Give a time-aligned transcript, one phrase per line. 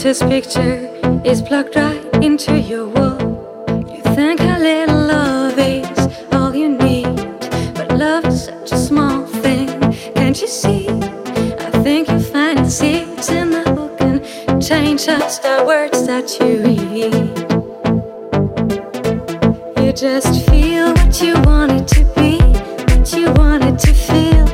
[0.00, 0.88] This picture
[1.22, 3.18] is plugged right into your wall.
[3.92, 7.14] You think how little love is all you need,
[7.74, 9.68] but love is such a small thing.
[10.14, 10.88] Can't you see?
[10.88, 16.38] I think you find the seeds in the book and change just the words that
[16.40, 17.12] you read.
[19.84, 22.38] You just feel what you wanted to be,
[22.94, 24.47] what you wanted to feel.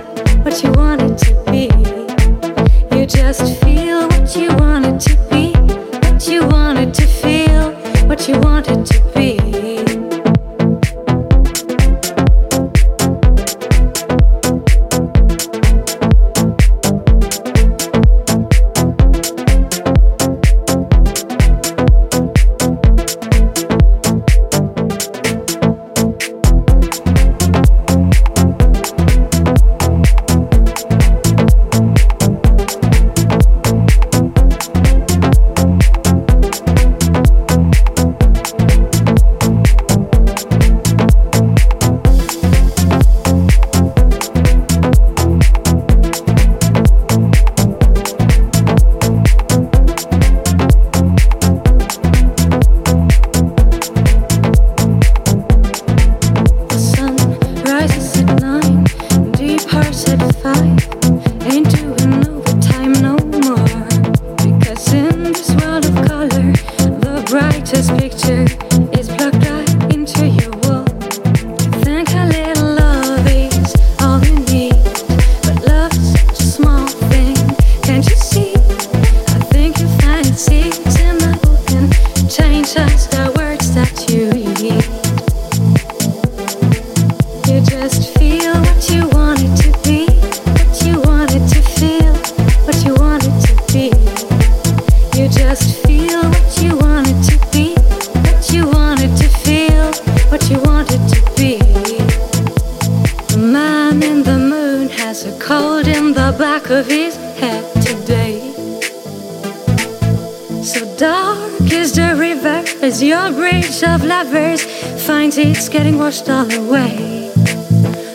[116.04, 117.32] washed all away.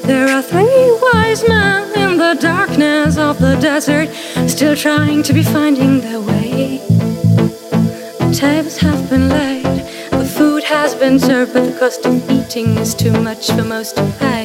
[0.04, 4.10] There are three wise men in the darkness of the desert,
[4.48, 6.78] still trying to be finding their way.
[8.20, 9.66] The tables have been laid,
[10.12, 13.96] the food has been served, but the cost of eating is too much for most
[13.96, 14.39] to pay.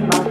[0.00, 0.29] in my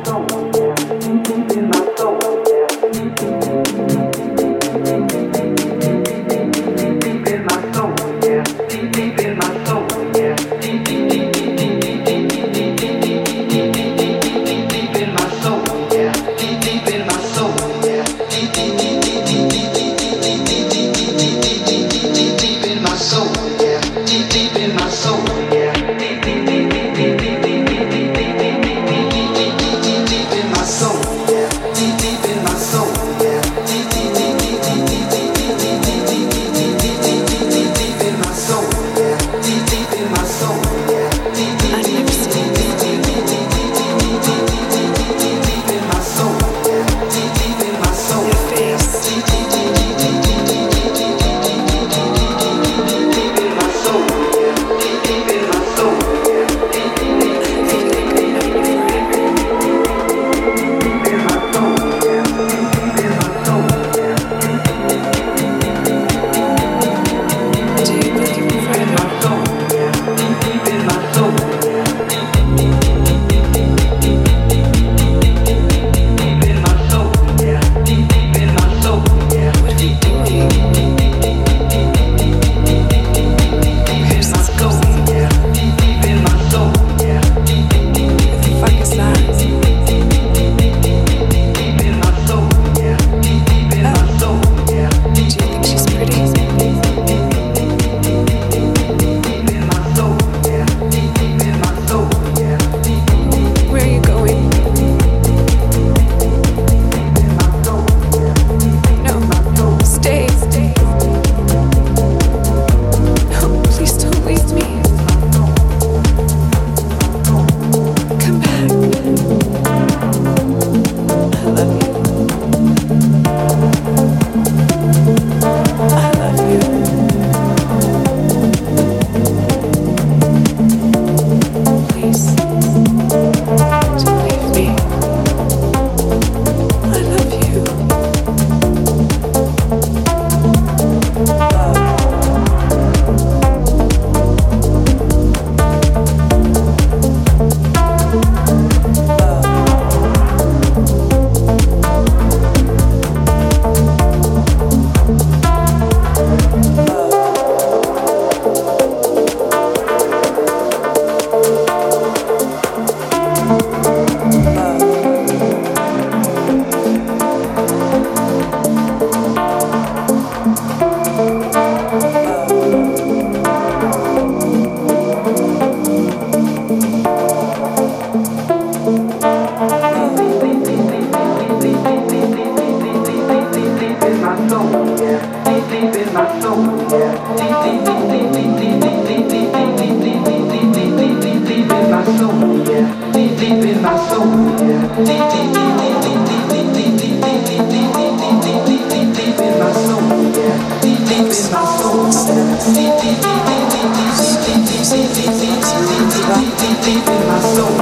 [206.84, 207.76] deep in my soul.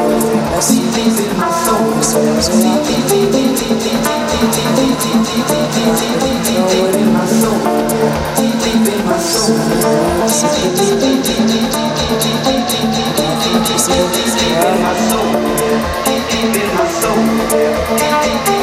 [0.69, 1.37] deep, deep in
[16.77, 17.23] my soul,
[17.97, 18.56] deep, deep.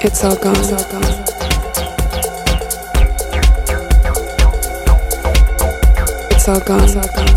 [0.00, 0.54] It's all gone.
[0.64, 1.02] So gone.
[6.30, 7.28] It's all gone, It's all gone.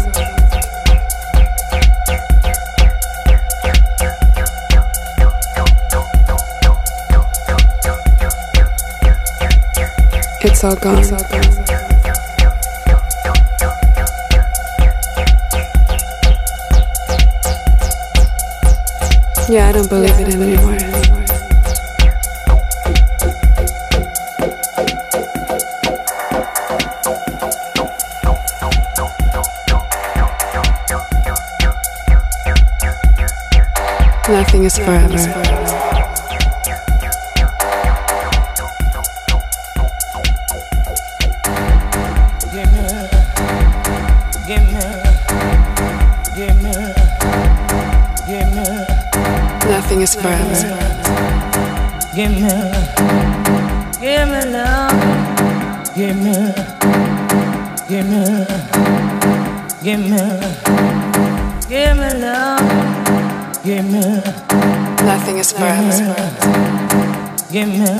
[10.43, 11.60] It's all gone, so gone.
[19.51, 20.77] Yeah, I don't believe it anymore.
[34.29, 35.60] Nothing is forever.
[50.21, 50.77] Forever.
[52.15, 52.53] Give me,
[53.99, 54.99] give me love.
[55.95, 56.35] Give me,
[57.89, 58.23] give me,
[59.83, 60.23] give me,
[61.69, 62.61] give me love.
[63.63, 64.03] Give me.
[65.05, 66.15] Nothing is forever.
[67.51, 67.91] Give me,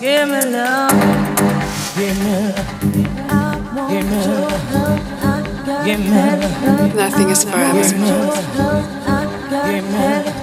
[0.00, 0.92] give me love.
[1.96, 2.36] Give me,
[3.90, 4.20] give me,
[5.84, 6.22] give me.
[6.94, 7.82] Nothing is forever.
[9.66, 10.33] Give me,